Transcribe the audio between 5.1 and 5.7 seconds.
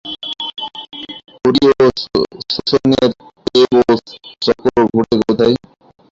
কোথায়?